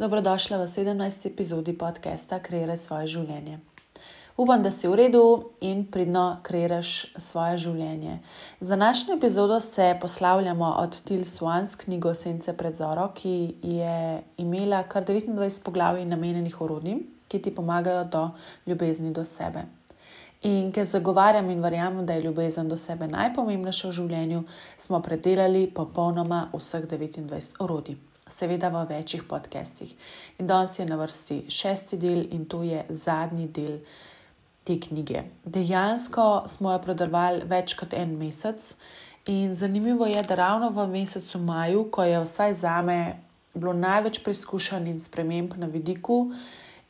[0.00, 1.28] Dobrodošla v 17.
[1.28, 3.58] epizodi podcasta Kreiraj svoje življenje.
[4.40, 8.14] Upam, da si v redu in pridno kreiraš svoje življenje.
[8.64, 14.80] Za današnjo epizodo se poslavljamo od Til Swans knjigo Sence pred Zoro, ki je imela
[14.88, 18.26] kar 29 poglavij namenjenih orodjem, ki ti pomagajo do
[18.66, 19.68] ljubezni do sebe.
[20.48, 24.46] In ker zagovarjam in verjamem, da je ljubezen do sebe najpomembnejša v življenju,
[24.78, 29.94] smo predelali popolnoma vseh 29 orodij seveda v večjih podcestih.
[30.38, 33.78] In danes je na vrsti šesti del in to je zadnji del
[34.64, 35.22] te knjige.
[35.44, 38.74] Dejansko smo jo prodaljevali več kot en mesec
[39.26, 43.00] in zanimivo je, da ravno v mesecu maju, ko je vsaj za me
[43.54, 46.32] bilo največ preizkušenj in sprememb na vidiku,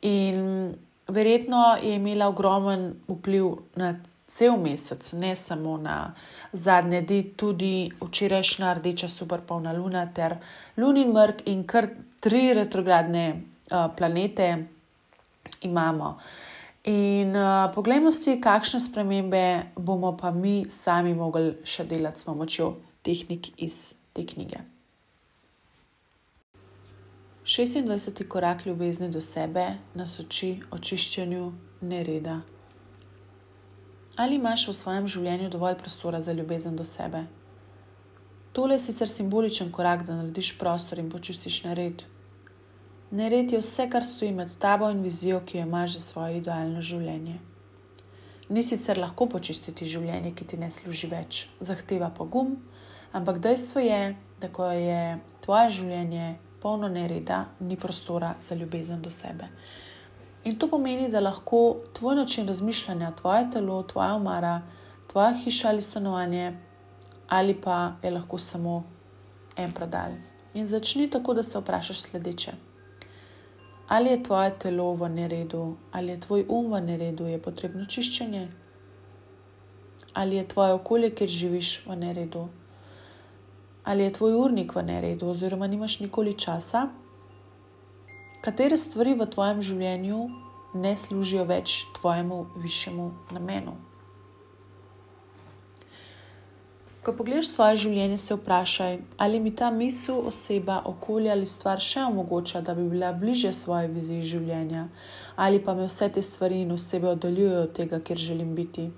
[0.03, 0.75] in
[1.09, 3.95] verjetno je imela ogromen vpliv na
[4.31, 6.15] cel mesec, ne samo na
[6.53, 10.37] zadnje dni, tudi včerajšnja rdeča superpolna luna ter
[10.77, 11.89] lunin mrk in kar
[12.21, 14.67] tri retrogradne uh, planete
[15.67, 16.19] imamo.
[16.85, 22.75] In uh, poglejmo si, kakšne spremembe bomo pa mi sami mogli še delati s pomočjo
[23.03, 24.63] tehnik iz te knjige.
[27.45, 28.29] 26.
[28.29, 32.39] korak ljubezni do sebe nas uči očiščenju nereda.
[34.17, 37.27] Ali imaš v svojem življenju dovolj prostora za ljubezen do sebe?
[38.53, 42.03] Tole je sicer simboličen korak, da narediš prostor in počistiš nered.
[43.11, 46.83] Nered je vse, kar stoji med tabo in vizijo, ki jo imaš za svoje idealno
[46.83, 47.39] življenje.
[48.51, 52.57] Ni sicer lahko počistiti življenje, ki ti ne služi več, zahteva pogum,
[53.15, 59.11] ampak dejstvo je, da ko je tvoje življenje polno nereda, ni prostora za ljubezen do
[59.11, 59.47] sebe.
[60.45, 64.63] In to pomeni, da lahko tvoj način razmišljanja, tvoje telo, tvoja omara,
[65.07, 66.59] tvoja hiša ali stanovanje,
[67.29, 68.83] ali pa je lahko samo
[69.57, 70.13] en prodal.
[70.55, 72.53] In začni tako, da se vprašaš sledeče.
[73.89, 78.49] Ali je tvoje telo v neredu, ali je tvoj um v neredu, je potrebno čiščenje,
[80.15, 82.49] ali je tvoje okolje, kjer živiš, v neredu,
[83.85, 86.89] ali je tvoj urnik v neredu, oziroma nimaš nikoli časa,
[88.41, 90.19] katere stvari v tvojem življenju
[90.81, 93.75] ne služijo več tvojemu višjemu namenu.
[97.05, 102.05] Ko pogledaš svoje življenje, se vprašaj, ali mi ta misel, oseba, okolje ali stvar še
[102.09, 104.89] omogoča, da bi bila bliže svoje viziji življenja,
[105.37, 108.91] ali pa me vse te stvari in osebe oddaljujejo od tega, kjer želim biti.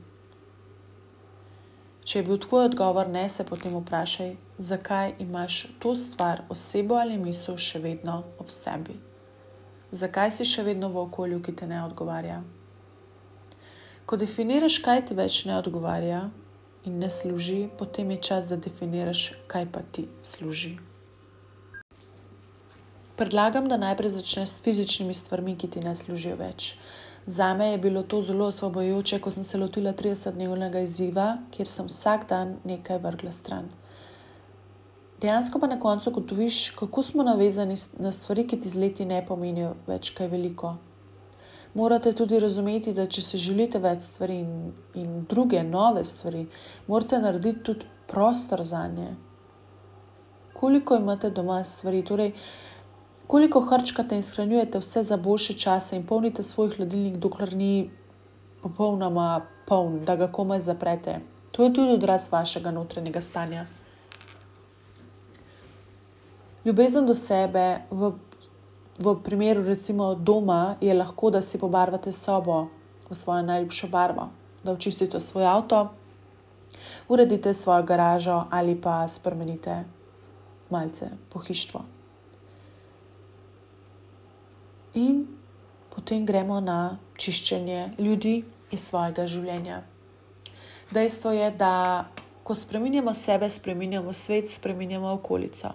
[2.02, 7.22] Če je bil tvoj odgovor ne, se potem vprašaj, zakaj imaš to stvar, osebo ali
[7.22, 8.98] misel še vedno ob sebi
[9.92, 12.40] zakaj si še vedno v okolju, ki ti ne odgovarja.
[14.08, 16.22] Ko definiraš, kaj ti več ne odgovarja
[16.88, 20.78] in ne služi, potem je čas, da definiraš, kaj pa ti služi.
[23.20, 26.72] Predlagam, da najprej začneš s fizičnimi stvarmi, ki ti ne služijo več.
[27.26, 31.86] Za me je bilo to zelo osvobojujoče, ko sem se lotila 30-dnevnega izziva, kjer sem
[31.86, 33.70] vsak dan nekaj vrgla stran
[35.22, 39.20] dejansko pa na koncu ugotoviš, kako smo navezani na stvari, ki ti z leti ne
[39.26, 40.74] pomenijo več kaj veliko.
[41.74, 46.46] Morate tudi razumeti, da če se želite več stvari in, in druge nove stvari,
[46.86, 49.14] morate narediti tudi prostor za nje.
[50.58, 52.32] Koliko imate doma stvari, torej
[53.26, 57.90] koliko hrčkate in shranjujete vse za boljše čase in polnite svoj hladilnik, dokler ni
[58.62, 61.20] popolnoma poln, da ga komaj zaprete.
[61.52, 63.64] To je tudi odraz vašega notranjega stanja
[66.64, 68.12] ljubezen do sebe, v,
[68.98, 72.68] v primeru recimo doma, je lahko, da si pobarvate sobo
[73.10, 74.28] v svojo najljubšo barvo,
[74.64, 75.88] da očistite svoj avto,
[77.08, 79.84] uredite svojo garažo ali pa spremenite
[80.70, 81.84] malce pohištvo.
[84.94, 85.26] In
[85.94, 89.82] potem gremo na čiščenje ljudi iz svojega življenja.
[90.92, 92.04] Dejstvo je, da
[92.44, 95.72] ko spremenjamo sebe, spremenjamo svet, spremenjamo okolico.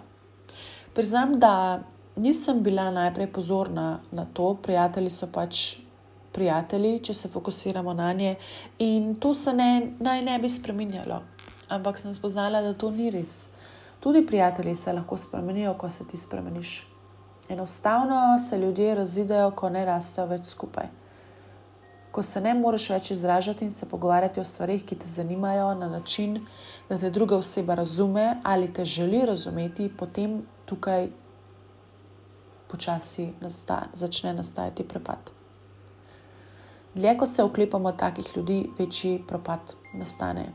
[0.98, 1.80] Priznam, da
[2.16, 5.76] nisem bila najprej pozorna na to, prijatelji so pač
[6.32, 8.32] prijatelji, če se fokusiramo na nje,
[8.82, 11.20] in to se ne, naj ne bi spremenjalo.
[11.68, 13.52] Ampak sem spoznala, da to ni res.
[14.00, 16.74] Tudi prijatelji se lahko spremenijo, ko se ti spremeniš.
[17.48, 20.90] Enostavno se ljudje razidejo, ko ne rastejo več skupaj.
[22.10, 25.94] Ko se ne moreš več izražati in se pogovarjati o stvarih, ki te zanimajo, na
[25.94, 26.40] način,
[26.90, 31.08] da te druga oseba razume ali te želi razumeti, potem tukaj
[32.68, 35.30] počasi nasta, začne nastajati prepad.
[36.94, 40.52] Dlje, ko se oklepamo takih ljudi, večji propad nastane.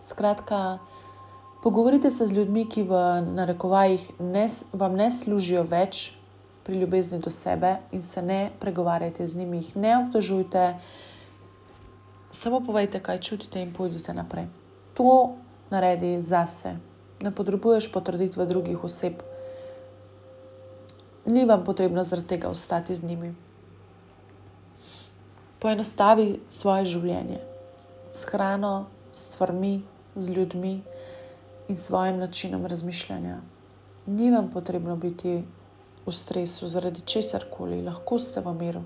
[0.00, 0.78] Skratka,
[1.62, 3.02] pogovorite se z ljudmi, ki v
[3.34, 6.10] narekovajih ne, vam ne služijo več,
[6.64, 10.78] pri ljubezni do sebe in se ne pregovarjajte z njimi, jih ne obtožujte,
[12.32, 14.46] samo povejte, kaj čutite in pojdite naprej.
[14.94, 15.34] To
[15.70, 16.76] naredi zase.
[17.20, 19.20] Ne potrebuješ potrditve drugih oseb.
[21.26, 23.34] Ni vam potrebno zaradi tega ostati z njimi.
[25.60, 27.40] Poenostavi svoje življenje
[28.12, 29.82] s hrano, s stvarmi,
[30.16, 30.82] z ljudmi
[31.68, 33.40] in svojim načinom razmišljanja.
[34.06, 35.44] Ni vam potrebno biti
[36.06, 38.82] v stresu zaradi česar koli, lahko ste v miru.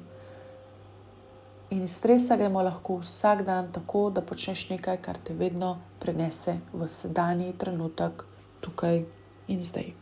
[1.70, 6.58] In iz stresa gremo lahko vsak dan tako, da počneš nekaj, kar te vedno prenese
[6.72, 8.24] v sedanji trenutek,
[8.60, 9.04] tukaj
[9.48, 9.92] in zdaj.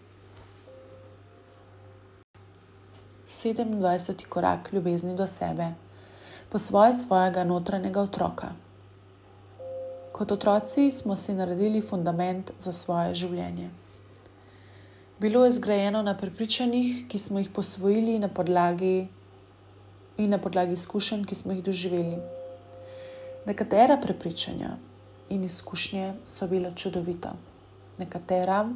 [3.43, 4.27] 27.
[4.29, 5.73] korak ljubezni do sebe,
[6.49, 8.53] po svoje svojega notranjega otroka.
[10.13, 13.71] Kot otroci smo si naredili fundament za svoje življenje.
[15.19, 19.09] Bilo je zgrajeno na prepričanjih, ki smo jih posvojili na podlagi
[20.25, 22.19] in na podlagi izkušenj, ki smo jih doživeli.
[23.47, 24.77] Nekatera prepričanja
[25.31, 27.33] in izkušnje so bila čudovita,
[27.99, 28.69] nekatera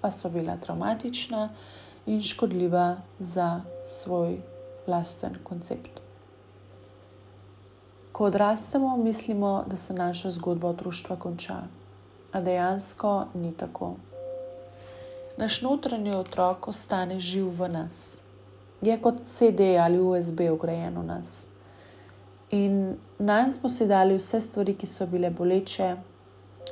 [0.00, 1.48] pa so bila traumatična
[2.06, 4.38] in škodljiva za svoj
[4.86, 6.00] lasten koncept.
[8.12, 11.62] Ko odrastemo, mislimo, da se naša zgodba otroštva konča,
[12.32, 13.94] a dejansko ni tako.
[15.36, 18.27] Naš notranji otrok ostane živ v nas
[18.80, 21.46] je kot CD ali USB ugrajen v nas.
[22.50, 25.96] In naj smo si dali vse stvari, ki so bile boleče,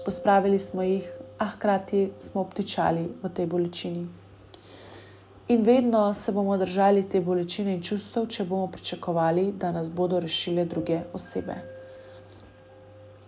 [0.04, 1.08] pospravili smo jih,
[1.38, 4.06] a hkrati smo obtičali v tej bolečini.
[5.48, 10.20] In vedno se bomo držali te bolečine in čustev, če bomo pričakovali, da nas bodo
[10.20, 11.54] rešile druge osebe.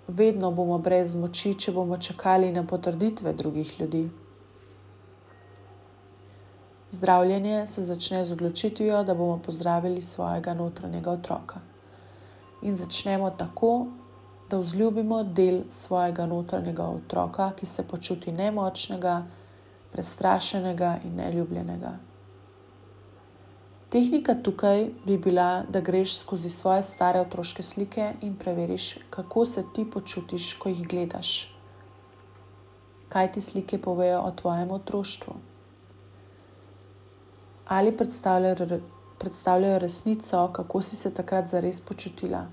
[0.08, 4.08] Vedno bomo brez moči, če bomo čakali na potrditve drugih ljudi.
[6.90, 11.60] Zdravljenje se začne z odločitvijo, da bomo pozdravili svojega notranjega otroka.
[12.62, 13.86] In začnemo tako,
[14.50, 19.22] da vzljubimo del svojega notranjega otroka, ki se počuti nemočnega,
[19.92, 21.92] prestrašenega in neljubljenega.
[23.88, 29.64] Tehnika tukaj bi bila, da greš skozi svoje stare otroške slike in preveriš, kako se
[29.74, 31.54] ti počutiš, ko jih gledaš.
[33.08, 35.34] Kaj ti slike povejo o tvojem otroštvu?
[37.68, 38.80] Ali predstavljajo,
[39.18, 42.46] predstavljajo resnico, kako si se takrat zares počutila.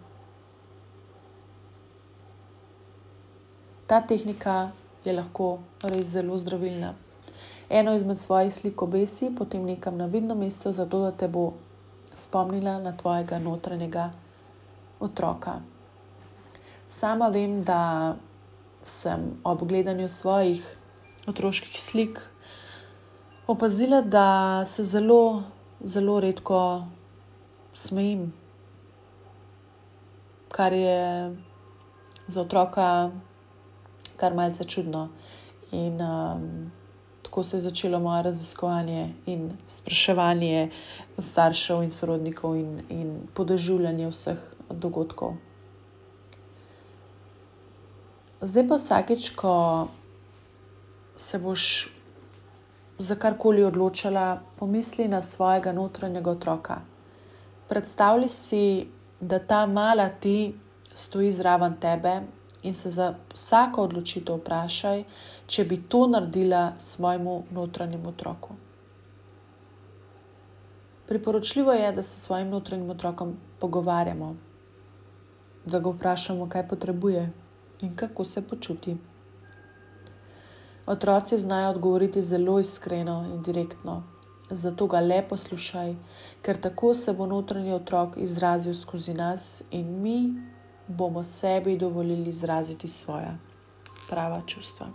[3.87, 4.71] Ta tehnika
[5.05, 6.93] je lahko res zelo zdravilna.
[7.69, 11.53] Eno izmed svojih slik obesi, potem nekam na vidno mesto, zato da te bo
[12.15, 14.11] spomnila na tvojega notranjega
[14.99, 15.61] otroka.
[16.87, 18.15] Sama vem, da
[18.83, 20.77] sem ob gledanju svojih
[21.27, 22.21] otroških slik
[23.47, 25.43] opazila, da se zelo,
[25.83, 26.85] zelo redko
[27.73, 28.33] smejim,
[30.49, 31.35] kar je
[32.27, 33.11] za otroka
[34.17, 35.09] kar malce čudno.
[35.71, 36.71] In um,
[37.23, 40.71] tako se je začelo moje raziskovanje in spraševanje
[41.19, 44.39] staršev in sorodnikov in, in podoživljanje vseh
[44.69, 45.35] dogodkov.
[48.41, 49.87] Zdaj pa vsakeč, ko
[51.17, 51.89] se boš
[52.97, 56.81] za karkoli odločala, pomisli na svojega notranjega otroka.
[57.69, 58.87] Predstavljaj si,
[59.19, 60.55] da ta mala ti
[60.93, 62.21] stoji zraven tebe
[62.63, 65.03] in se za vsako odločitev vprašaj,
[65.47, 68.55] če bi to naredila svojemu notranjemu otroku.
[71.07, 74.35] Priporočljivo je, da se s svojim notranjim otrokom pogovarjamo,
[75.65, 77.31] da ga vprašamo, kaj potrebuje
[77.81, 78.97] in kako se počuti.
[80.87, 84.03] Otroci znajo odgovoriti zelo iskreno in direktno,
[84.49, 85.95] zato ga le poslušaj,
[86.41, 90.33] ker tako se bo notranji otrok izrazil skozi nas in mi
[90.87, 93.37] bomo sebi dovolili izraziti svoja
[94.09, 94.87] prava čustva.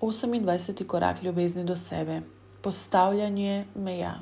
[0.00, 0.86] 28.
[0.86, 2.22] korak ljubezni do sebe:
[2.62, 4.14] postavljanje meja.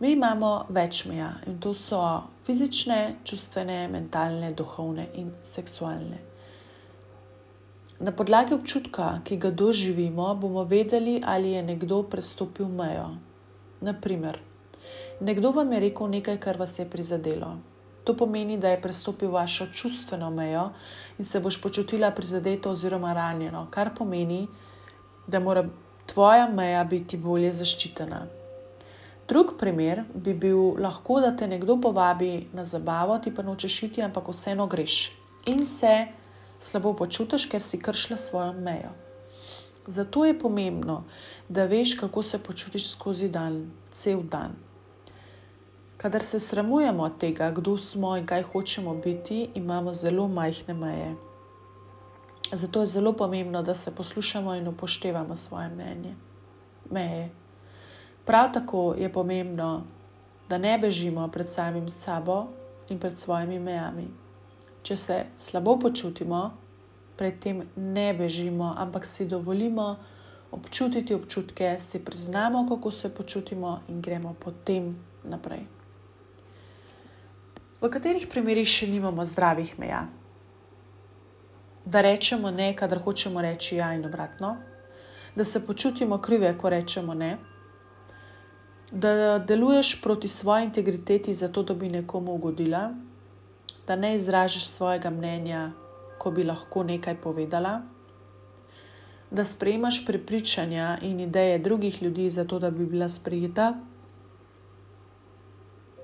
[0.00, 6.25] Mi imamo več meja in to so fizične, čustvene, mentalne, duhovne in seksualne.
[7.96, 13.16] Na podlagi občutka, ki ga doživimo, bomo vedeli, ali je nekdo prestopil mejo.
[13.80, 14.36] Naprimer,
[15.20, 17.56] nekdo vam je rekel nekaj, kar vas je prizadelo.
[18.04, 20.68] To pomeni, da je prestopil vašo čustveno mejo
[21.18, 24.46] in se boš počutila prizadeto oziroma ranjeno, kar pomeni,
[25.26, 25.64] da mora
[26.06, 28.26] tvoja meja biti bolje zaščitena.
[29.28, 34.02] Drug primer bi bil lahko, da te nekdo povabi na zabavo, ti pa nočeš iti,
[34.02, 36.06] ampak vseeno greš in se
[36.60, 38.92] slabo počutiš, ker si kršila svojo mejo.
[39.86, 41.04] Zato je pomembno,
[41.48, 44.56] da veš, kako se počutiš skozi dan, cel dan.
[45.96, 51.14] Kadar se sramujemo tega, kdo smo in kaj hočemo biti, imamo zelo majhne meje.
[52.52, 56.14] Zato je zelo pomembno, da se poslušamo in upoštevamo svoje mnenje.
[56.90, 57.30] Meje.
[58.24, 59.84] Prav tako je pomembno,
[60.48, 62.46] da ne bežimo pred samim sabo
[62.88, 64.08] in pred svojimi mejami.
[64.86, 66.40] Če se slabo počutimo,
[67.18, 69.96] predtem ne bežimo, ampak si dovolimo
[70.54, 74.92] občutiti občutke, si priznamo, kako se počutimo in gremo potem
[75.24, 75.64] naprej.
[77.82, 80.04] V katerih primerih še nimamo zdravih meja?
[81.84, 84.54] Da rečemo ne, kadar hočemo reči ja, in obratno,
[85.34, 87.32] da se počutimo krive, ko rečemo ne,
[88.92, 92.86] da deluješ proti svoji integriteti, zato da bi nekomu ugodila,
[93.86, 95.70] da ne izražaš svojega mnenja,
[96.18, 97.82] ko bi lahko nekaj povedala,
[99.30, 103.74] da sprejmaš prepričanja in ideje drugih ljudi, zato da bi bila sprejeta,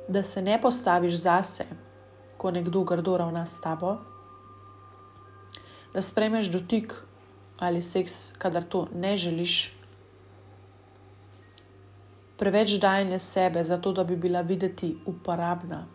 [0.08, 1.64] da se ne postaviš zase,
[2.36, 3.96] ko nekdo grdo ravna s tabo,
[5.94, 6.94] da sprejmeš dotik
[7.58, 9.76] ali seks, kadar to ne želiš.
[12.36, 15.86] Preveč dajne sebe, zato da bi bila videti uporabna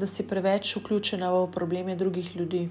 [0.00, 2.68] da si preveč vključena v probleme drugih ljudi.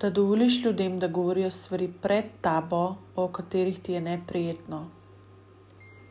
[0.00, 4.84] Da dovoliš ljudem, da govorijo stvari pred tabo, o katerih ti je neprijetno,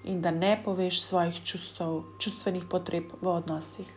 [0.03, 3.93] in da ne poveš svojih čustv, čustvenih potreb v odnosih.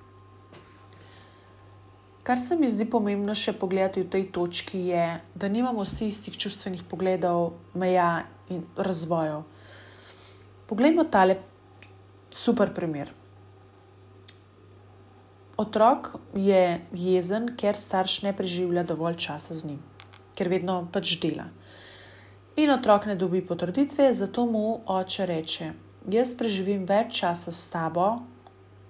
[2.23, 6.37] Kar se mi zdi pomembno še pogledati v tej točki, je, da nimamo vsi istih
[6.39, 9.41] čustvenih pogledov, meja in razvojev.
[10.69, 11.41] Poglejmo tale
[12.31, 13.20] super primer.
[15.61, 19.83] Otrok je jezen, ker starš ne preživlja dovolj časa z njim,
[20.39, 21.51] ker vedno pač dela.
[22.57, 25.69] In otrok ne dobi potrditve, zato mu oče reče:
[26.09, 28.07] Jaz preživim več časa s tabo,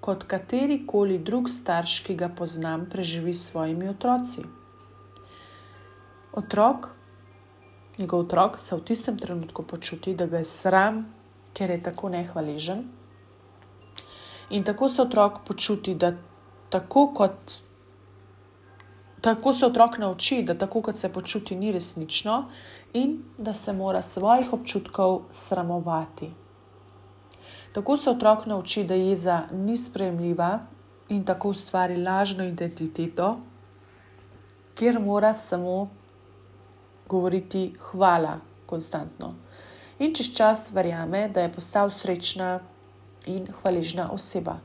[0.00, 4.46] kot katerikoli drug starš, ki ga poznam, preživi s svojimi otroci.
[6.32, 6.88] Otrok,
[7.98, 11.04] njegov otrok se v tistem trenutku počuti, da ga je sram,
[11.52, 12.86] ker je tako nehvaležen.
[14.50, 16.14] In tako se otrok počuti, da
[16.70, 17.52] tako kot.
[19.20, 22.44] Tako se otrok nauči, da tako kot se počuti, ni resnično
[22.92, 26.30] in da se mora svojih občutkov sramovati.
[27.72, 30.58] Tako se otrok nauči, da jeza ni sprejemljiva
[31.08, 33.38] in tako ustvari lažno identiteto,
[34.74, 35.88] kjer mora samo
[37.08, 39.34] govoriti hvala konstantno.
[39.98, 42.60] In čez čas verjame, da je postal srečna
[43.26, 44.56] in hvaležna oseba.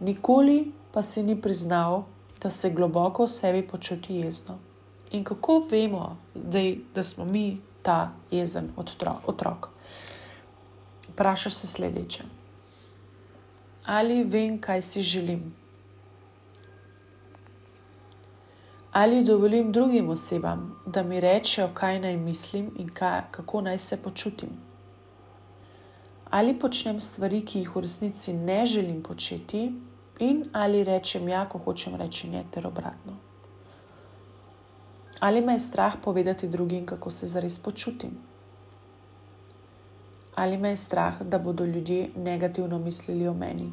[0.00, 2.04] Nikoli pa si ni priznal,
[2.42, 4.58] da se globoko v sebi počuti jezno.
[5.10, 6.58] In kako vemo, da,
[6.94, 8.70] da smo mi ta jezen
[9.26, 9.68] otrok?
[11.08, 12.24] Vprašaj se sledeče.
[13.86, 15.54] Ali vem, kaj si želim?
[18.92, 24.02] Ali dovolim drugim osebam, da mi rečejo, kaj naj mislim in kaj, kako naj se
[24.02, 24.48] počutim?
[26.30, 29.72] Ali počnem stvari, ki jih v resnici ne želim početi,
[30.20, 33.16] in ali rečem ja, ko hočem reči ne, ter obratno.
[35.20, 38.10] Ali me je strah povedati drugim, kako se zares počutim?
[40.34, 43.72] Ali me je strah, da bodo ljudje negativno mislili o meni?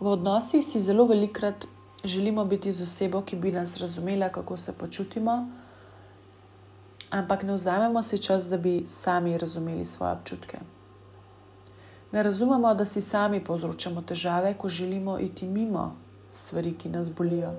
[0.00, 1.64] V odnosih si zelo velikrat
[2.04, 5.48] želimo biti z osebo, ki bi nas razumela, kako se počutimo,
[7.10, 10.58] ampak ne vzamemo si čas, da bi sami razumeli svoje občutke.
[12.12, 15.96] Ne razumemo, da si sami povzročamo težave, ko želimo iti mimo
[16.30, 17.52] stvari, ki nas bolijo.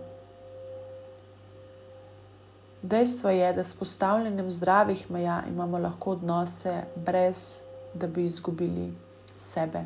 [2.81, 7.61] Dejstvo je, da s postavljanjem zdravih meja imamo lahko odnose, brez
[7.93, 8.93] da bi izgubili
[9.35, 9.85] sebe.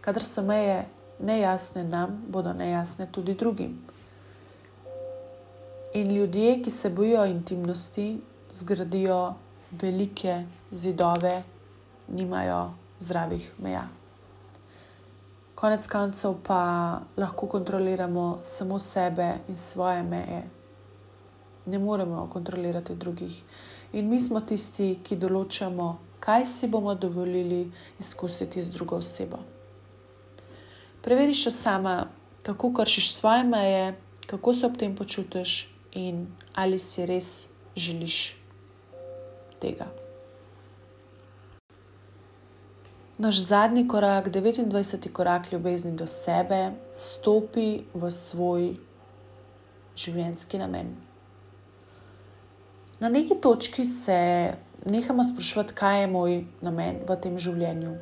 [0.00, 0.84] Kadar so meje
[1.20, 3.78] nejasne nam, bodo nejasne tudi drugim.
[5.94, 8.20] In ljudje, ki se bojijo intimnosti,
[8.52, 9.34] zgradijo
[9.70, 11.42] velike zidove
[12.08, 12.70] nimajo
[13.00, 13.88] zdravih meja.
[15.54, 20.42] Konec koncev pa lahko kontroliramo samo sebe in svoje meje.
[21.66, 23.42] Ne moremo kontrolirati drugih.
[23.92, 29.38] In mi smo tisti, ki določamo, kaj si bomo dovolili izkusiti z drugo osebo.
[31.02, 32.06] Preveriš sama,
[32.42, 33.94] kako kršiš svoje meje,
[34.26, 38.36] kako se ob tem počutiš in ali si res želiš
[39.60, 40.05] tega.
[43.18, 45.12] Naš zadnji korak, 29.
[45.12, 48.74] korak ljubezni do sebe, stopi v svoj
[49.96, 50.90] življenjski namen.
[53.00, 54.18] Na neki točki se
[54.84, 57.94] nehamo sprašovati, kaj je moj namen v tem življenju.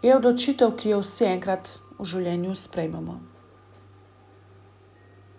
[0.00, 3.18] Je odločitev, ki jo vsi enkrat v življenju sprejmemo.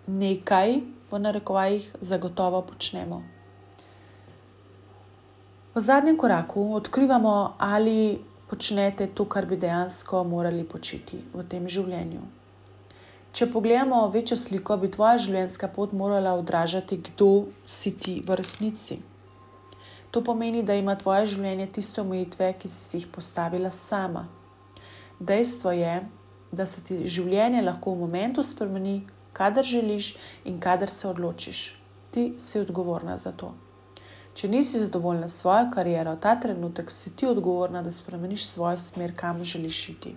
[0.06, 0.78] Nekaj,
[1.10, 3.24] v narekovajih, zagotovo počnemo.
[5.74, 12.22] V zadnjem koraku odkrivamo, ali počnete to, kar bi dejansko morali početi v tem življenju.
[13.36, 17.28] Če pogledamo večjo sliko, bi tvoja življenjska pot morala odražati, kdo
[17.66, 18.96] si ti v resnici.
[20.10, 24.24] To pomeni, da ima tvoje življenje tiste omejitve, ki si jih postavila sama.
[25.20, 25.94] Dejstvo je,
[26.50, 29.02] da se ti življenje lahko v momentu spremeni,
[29.36, 30.14] kadar želiš
[30.48, 31.64] in kadar se odločiš.
[32.10, 33.52] Ti si odgovorna za to.
[34.38, 39.10] Če nisi zadovoljna s svojo kariero, ta trenutek si ti odgovorna, da spremeniš svojo smer,
[39.16, 40.12] kam želiš iti.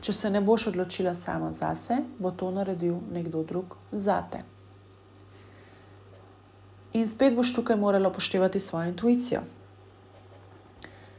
[0.00, 4.44] Če se ne boš odločila sama zase, bo to naredil nekdo drug zate.
[6.92, 9.42] In spet boš tukaj morala upoštevati svojo intuicijo.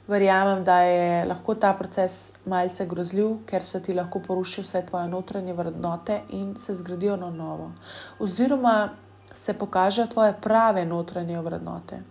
[0.08, 5.12] Verjamem, da je lahko ta proces malce grozljiv, ker se ti lahko poruši vse tvoje
[5.12, 7.72] notranje vrednote in se zgradijo na novo.
[8.20, 8.89] Oziroma,
[9.34, 12.02] se pokažejo tvoje prave notranje vrednote.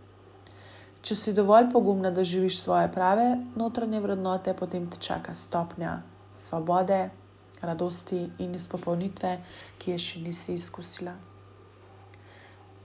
[1.03, 6.01] Če si dovolj pogumna, da živiš svoje prave notranje vrednote, potem te čaka stopnja
[6.35, 7.11] svobode,
[7.63, 9.39] radosti in izpopolnitve,
[9.79, 11.15] ki je še nisi izkusila.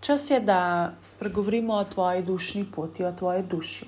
[0.03, 3.87] Čas je, da spregovorimo o tvoji dušni poti, o tvoji duši.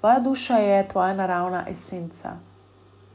[0.00, 2.36] Tvoja duša je tvoja naravna esenca.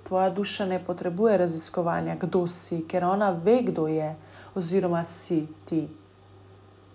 [0.03, 4.15] Tvoja duša ne potrebuje raziskovanja, kdo si, ker ona ve, kdo je,
[4.55, 5.87] oziroma si ti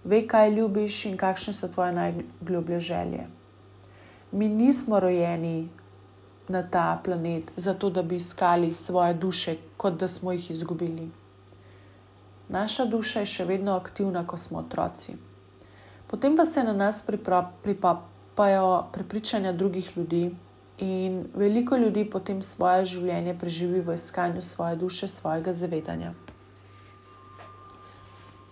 [0.09, 3.27] ve, kaj ljubiš in kakšne so tvoje najgloblje želje.
[4.33, 5.69] Mi nismo rojeni
[6.49, 11.11] na ta planet zato, da bi iskali svoje duše, kot da smo jih izgubili.
[12.49, 15.17] Naša duša je še vedno aktivna, ko smo otroci.
[16.07, 17.03] Potem pa se na nas
[17.63, 20.31] pripapajo prepričanja drugih ljudi,
[20.79, 26.15] in veliko ljudi potem svoje življenje preživi v iskanju svoje duše, svojega zavedanja.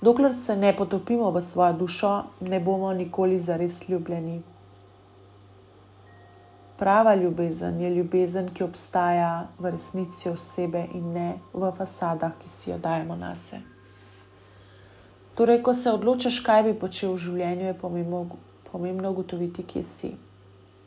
[0.00, 4.42] Dokler se ne potopimo v svojo dušo, ne bomo nikoli zares ljubljeni.
[6.76, 12.70] Prava ljubezen je ljubezen, ki obstaja v resnici osebe in ne v fasadah, ki si
[12.70, 13.64] jo dajemo na sebe.
[15.36, 18.22] Torej, ko se odločiš, kaj bi počel v življenju, je pomembno,
[18.70, 20.10] pomembno ugotoviti, kje si.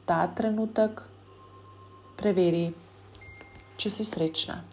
[0.05, 1.03] Ta trenutek
[2.17, 2.71] preveri,
[3.77, 4.63] če si srečna.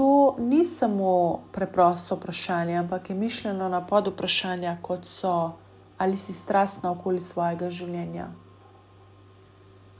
[0.00, 5.52] To ni samo preprosto vprašanje, ampak je mišljeno na pod vprašanja, kot so,
[5.98, 8.30] ali si strastna okoli svojega življenja.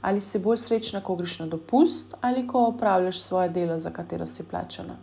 [0.01, 4.25] Ali si bolj srečna, ko greš na dopust, ali ko opravljaš svoje delo, za katero
[4.25, 4.97] si plačana.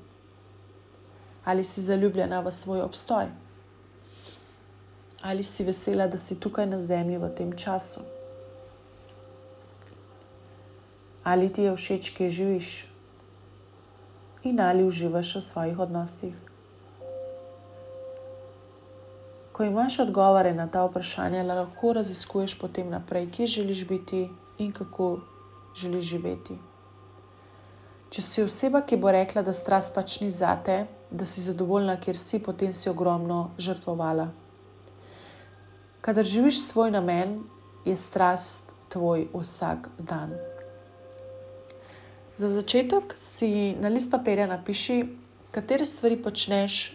[1.45, 3.31] Ali si zaljubljena v svoj obstoj,
[5.23, 8.03] ali si vesela, da si tukaj na zemlji v tem času.
[11.23, 12.89] Ali ti je všeč, kje živiš,
[14.49, 16.35] in ali uživaš v svojih odnosih.
[19.53, 25.19] Ko imaš odgovore na ta vprašanja, lahko raziskuješ potem naprej, kje želiš biti in kako
[25.75, 26.59] želiš živeti.
[28.11, 32.17] Če si oseba, ki bo rekla, da strast pač ni zate, da si zadovoljna, ker
[32.17, 34.29] si potem si ogromno žrtvovala.
[36.01, 37.43] Kadar živiš svoj namen,
[37.85, 40.33] je strast tvoj vsak dan.
[42.39, 45.09] Za začetek si na list papirja napiši,
[45.51, 46.95] katere stvari počneš,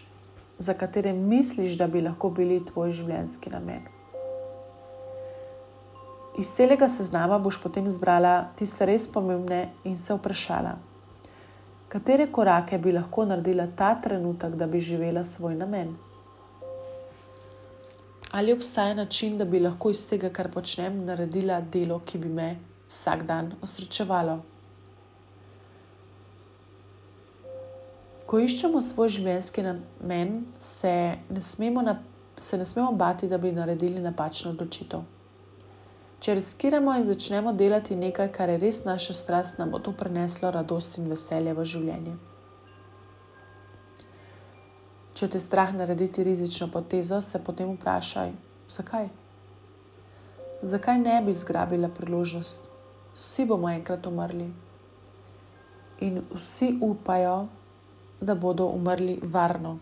[0.58, 3.82] za katere misliš, da bi lahko bili tvoj življenjski namen.
[6.40, 10.78] Iz celega seznama boš potem izbrala tiste res pomembne in se vprašala,
[11.92, 15.92] katere korake bi lahko naredila ta trenutek, da bi živela svoj namen.
[18.32, 22.50] Ali obstaja način, da bi lahko iz tega, kar počnem, naredila delo, ki bi me
[22.88, 24.40] vsak dan osrečevalo?
[28.34, 30.90] Ko iščemo svoj življenjski namen, se
[31.30, 31.92] ne smemo, na,
[32.34, 35.04] se ne smemo bati, da bi naredili napačno odločitev.
[36.18, 40.50] Če riskiramo in začnemo delati nekaj, kar je res naša strast, nam bo to prineslo
[40.50, 42.18] radost in veselje v življenje.
[45.14, 48.34] Če te strah narediti rizično potezo, se potem vprašaj,
[48.66, 49.12] zakaj?
[50.74, 52.66] Zakaj ne bi zgrabila priložnost?
[53.14, 54.50] Vsi bomo enkrat umrli.
[56.02, 57.44] In vsi upajo,
[58.20, 59.78] da bodo umrli varno.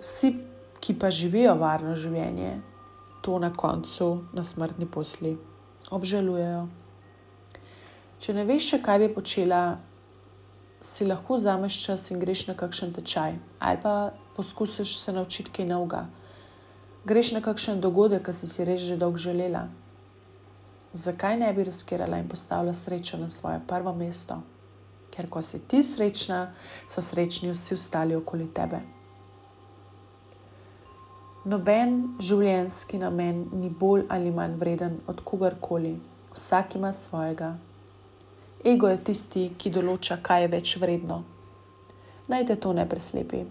[0.00, 0.36] Vsi,
[0.80, 2.58] ki pa živijo varno življenje,
[3.22, 5.34] to na koncu, na smrtni posli,
[5.90, 6.66] obžalujejo.
[8.18, 9.62] Če ne veš, še, kaj bi počela,
[10.82, 15.66] si lahko vzameš čas in greš na kakšen tečaj, ali pa poskusiš se naučiti kaj
[15.66, 16.06] novega.
[17.04, 19.66] Greš na kakšen dogodek, ki si si res že dolgo želela.
[20.92, 24.40] Zakaj ne bi riskirala in postavila srečo na svoje prvo mesto?
[25.18, 26.52] Ker ko si ti srečna,
[26.86, 28.78] so srečni vsi ostali okoli tebe.
[31.50, 35.96] Noben življenjski namen ni bolj ali manj vreden od kogarkoli,
[36.36, 37.56] vsak ima svojega
[38.64, 41.20] Ego je tisti, ki določa, kaj je več vredno.
[42.28, 43.44] Naj te to ne preslepi.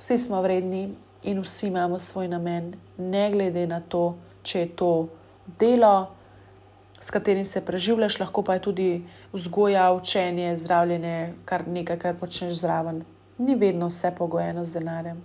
[0.00, 0.86] Vsi smo vredni
[1.28, 4.90] in vsi imamo svoj namen, ne glede na to, če je to
[5.60, 6.08] delo,
[7.00, 12.60] s katerim se preživljaš, lahko pa je tudi vzgoja, učenje, zdravljenje, kar nekaj, kar počneš
[12.60, 13.04] zraven.
[13.38, 15.22] Ni vedno vse pogojeno z denarjem.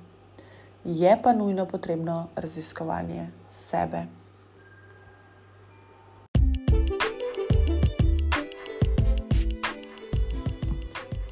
[0.85, 4.05] Je pa nujno potrebno raziskovanje sebe.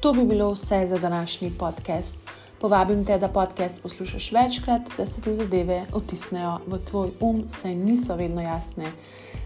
[0.00, 2.37] To bi bilo vse za današnji podcast.
[2.60, 7.74] Povabim te, da podcast poslušaš večkrat, da se ti zadeve otisnejo v tvoj um, saj
[7.74, 8.90] niso vedno jasne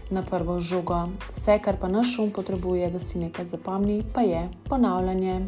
[0.09, 0.97] na prvo žogo.
[1.29, 5.45] Vse, kar pa naš um potrebuje, da si nekaj zapomni, pa je ponavljanje.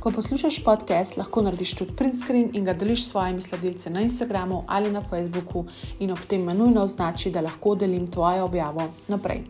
[0.00, 4.02] Ko poslušaš podcast, lahko narediš tudi print screen in ga deliš s svojimi sledilci na
[4.02, 5.66] Instagramu ali na Facebooku,
[5.98, 9.44] in ob tem me nujno označi, da lahko delim tvojo objavo naprej.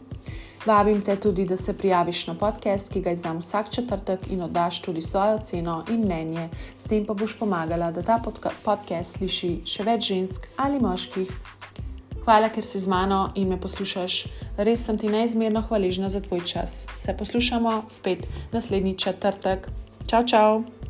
[0.67, 4.81] Vabim te tudi, da se prijaviš na podcast, ki ga izdam vsak četrtek in oddaš
[4.83, 6.49] tudi svojo ceno in mnenje.
[6.77, 8.23] S tem pa boš pomagala, da ta
[8.65, 11.33] podcast sliši še več žensk ali moških.
[12.25, 14.23] Hvala, ker si z mano in me poslušaš.
[14.57, 16.87] Res sem ti neizmerno hvaležna za tvoj čas.
[16.97, 19.69] Se poslušamo spet naslednji četrtek.
[20.07, 20.84] Čau, čau!